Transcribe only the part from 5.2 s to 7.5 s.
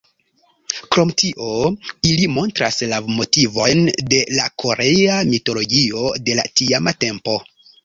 mitologio de la tiama tempo.